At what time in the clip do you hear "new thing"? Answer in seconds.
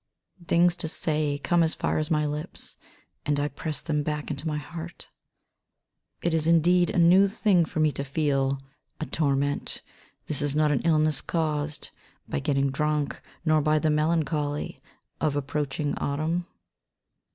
6.97-7.65